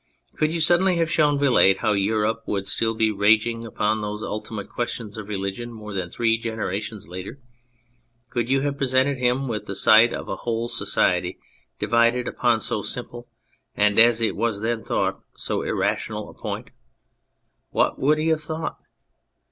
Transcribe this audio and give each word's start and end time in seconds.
Could 0.35 0.51
you 0.51 0.59
suddenly 0.59 0.95
have 0.95 1.11
shown 1.11 1.37
Vilate 1.37 1.81
how 1.81 1.93
Europe 1.93 2.41
would 2.47 2.65
still 2.65 2.95
be 2.95 3.11
raging 3.11 3.67
upon 3.67 4.01
those 4.01 4.23
ultimate 4.23 4.67
questions 4.67 5.15
of 5.15 5.27
religion 5.27 5.71
more 5.71 5.93
than 5.93 6.09
three 6.09 6.39
generations 6.39 7.07
later; 7.07 7.39
could 8.27 8.49
you 8.49 8.61
have 8.61 8.79
presented 8.79 9.19
him 9.19 9.47
with 9.47 9.65
the 9.67 9.75
sight 9.75 10.11
of 10.11 10.27
a 10.27 10.37
whole 10.37 10.67
society 10.67 11.37
divided 11.77 12.27
upon 12.27 12.61
so 12.61 12.81
simple 12.81 13.29
and, 13.75 13.99
as 13.99 14.21
it 14.21 14.35
was 14.35 14.61
then 14.61 14.83
thought, 14.83 15.21
so 15.35 15.61
irrational 15.61 16.31
a 16.31 16.33
point 16.33 16.71
what 17.69 17.99
would 17.99 18.17
he 18.17 18.29
have 18.29 18.41
thought 18.41 18.79